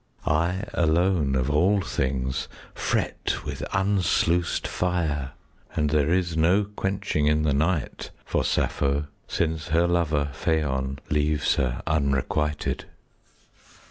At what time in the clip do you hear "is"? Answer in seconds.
6.11-6.35